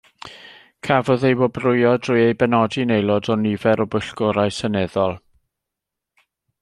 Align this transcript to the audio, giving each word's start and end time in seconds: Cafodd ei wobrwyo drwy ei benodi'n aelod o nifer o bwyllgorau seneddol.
Cafodd 0.87 1.25
ei 1.29 1.35
wobrwyo 1.41 1.91
drwy 2.07 2.23
ei 2.29 2.37
benodi'n 2.39 2.95
aelod 2.95 3.29
o 3.35 3.37
nifer 3.43 3.85
o 3.87 3.87
bwyllgorau 3.93 4.55
seneddol. 4.61 5.15